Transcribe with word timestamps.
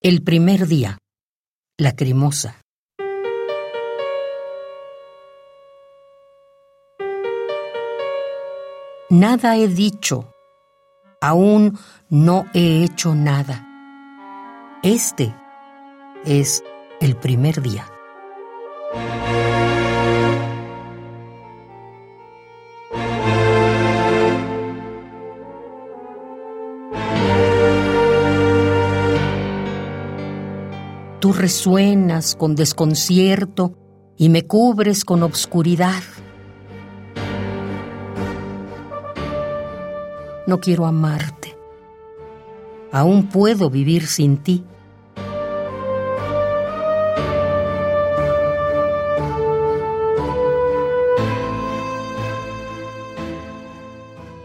El 0.00 0.22
primer 0.22 0.68
día. 0.68 0.98
Lacrimosa. 1.76 2.60
Nada 9.10 9.56
he 9.56 9.66
dicho. 9.66 10.32
Aún 11.20 11.76
no 12.10 12.46
he 12.54 12.84
hecho 12.84 13.16
nada. 13.16 13.66
Este 14.84 15.34
es 16.24 16.62
el 17.00 17.16
primer 17.16 17.60
día. 17.60 17.90
Tú 31.20 31.32
resuenas 31.32 32.36
con 32.36 32.54
desconcierto 32.54 33.74
y 34.16 34.28
me 34.28 34.46
cubres 34.46 35.04
con 35.04 35.24
obscuridad. 35.24 36.02
No 40.46 40.60
quiero 40.60 40.86
amarte. 40.86 41.56
Aún 42.92 43.28
puedo 43.28 43.68
vivir 43.68 44.06
sin 44.06 44.38
ti. 44.38 44.64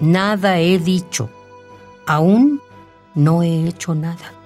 Nada 0.00 0.58
he 0.58 0.78
dicho. 0.78 1.28
Aún 2.06 2.60
no 3.14 3.42
he 3.42 3.66
hecho 3.66 3.94
nada. 3.94 4.39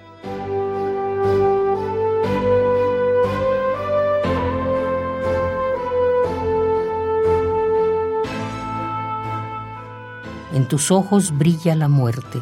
En 10.54 10.68
tus 10.68 10.92
ojos 10.92 11.36
brilla 11.36 11.74
la 11.74 11.88
muerte. 11.88 12.40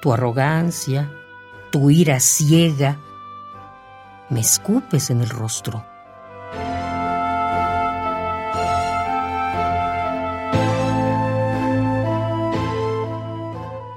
Tu 0.00 0.12
arrogancia, 0.12 1.12
tu 1.70 1.90
ira 1.90 2.18
ciega, 2.18 2.98
me 4.28 4.40
escupes 4.40 5.08
en 5.10 5.20
el 5.20 5.28
rostro. 5.28 5.84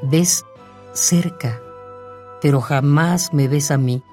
Ves 0.03 0.45
cerca, 0.94 1.59
pero 2.39 2.61
jamás 2.61 3.33
me 3.33 3.47
ves 3.47 3.72
a 3.72 3.80
mí. 3.80 4.03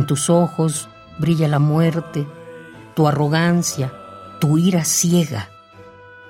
En 0.00 0.06
tus 0.06 0.30
ojos 0.30 0.88
brilla 1.18 1.46
la 1.46 1.58
muerte, 1.58 2.26
tu 2.94 3.06
arrogancia, 3.06 3.92
tu 4.40 4.56
ira 4.56 4.82
ciega. 4.86 5.50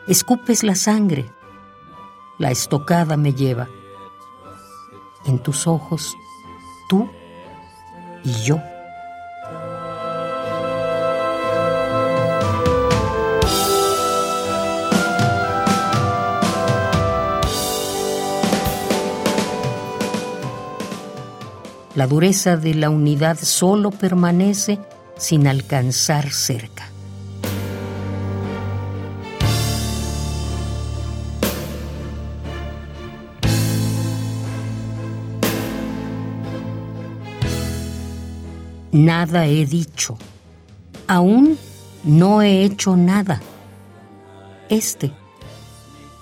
Escupes 0.09 0.65
la 0.65 0.75
sangre, 0.75 1.31
la 2.37 2.51
estocada 2.51 3.17
me 3.17 3.33
lleva. 3.33 3.69
En 5.25 5.39
tus 5.39 5.69
ojos, 5.69 6.17
tú 6.89 7.09
y 8.25 8.33
yo. 8.43 8.61
La 21.97 22.06
dureza 22.06 22.56
de 22.56 22.75
la 22.75 22.89
unidad 22.89 23.37
solo 23.37 23.91
permanece 23.91 24.78
sin 25.17 25.49
alcanzar 25.49 26.31
cerca. 26.31 26.89
Nada 38.93 39.47
he 39.47 39.67
dicho. 39.67 40.17
Aún 41.09 41.59
no 42.05 42.43
he 42.43 42.65
hecho 42.65 42.97
nada. 42.97 43.41
Este 44.69 45.12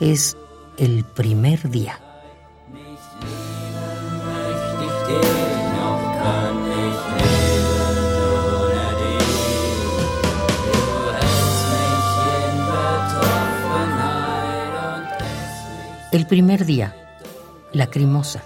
es 0.01 0.37
el 0.79 1.05
primer 1.05 1.71
día. 1.71 1.99
El 16.11 16.27
primer 16.27 16.65
día, 16.65 16.97
lacrimosa. 17.73 18.43